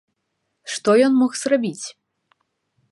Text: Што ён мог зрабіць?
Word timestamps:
Што 0.75 0.95
ён 1.09 1.13
мог 1.21 1.31
зрабіць? 1.43 1.87